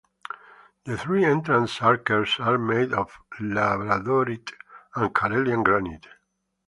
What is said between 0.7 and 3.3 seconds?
The three entrance arches are made of